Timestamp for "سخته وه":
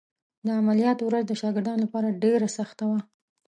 2.57-2.99